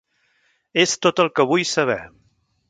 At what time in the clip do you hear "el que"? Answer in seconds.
1.25-1.47